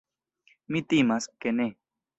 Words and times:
Mi 0.75 0.81
timas, 0.95 1.31
ke 1.39 1.57
ne. 1.61 1.71